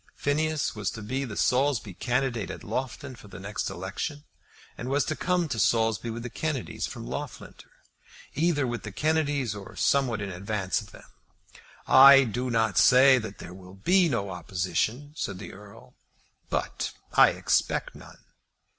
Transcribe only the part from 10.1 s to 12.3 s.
in advance of them. "I